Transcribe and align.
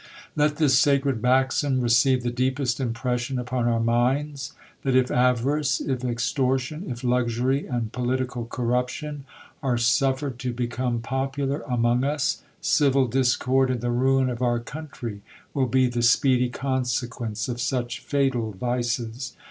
Let 0.35 0.55
this 0.55 0.79
sacred 0.79 1.21
maxim 1.21 1.79
receive 1.79 2.23
the 2.23 2.31
deepest 2.31 2.79
impression 2.79 3.37
upon 3.37 3.67
our 3.67 3.79
minds, 3.79 4.53
that 4.81 4.95
if 4.95 5.11
avarice, 5.11 5.79
if 5.79 6.03
extortion, 6.03 6.89
if 6.89 7.03
luxury, 7.03 7.67
and 7.67 7.91
political 7.91 8.47
corruption, 8.47 9.25
are 9.61 9.77
suffered 9.77 10.39
to 10.39 10.53
become 10.53 11.01
popu 11.01 11.47
lar 11.47 11.61
among 11.71 12.03
us, 12.03 12.41
civil 12.61 13.05
discord, 13.05 13.69
and 13.69 13.81
the 13.81 13.91
ruin 13.91 14.31
of 14.31 14.41
our 14.41 14.59
coun 14.59 14.89
try 14.91 15.19
will 15.53 15.67
be 15.67 15.85
the 15.85 16.01
speedy 16.01 16.49
consequence 16.49 17.47
of 17.47 17.61
such 17.61 17.99
fatal 17.99 18.53
vices. 18.53 19.33